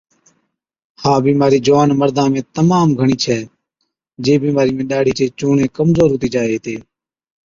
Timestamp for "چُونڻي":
5.39-5.65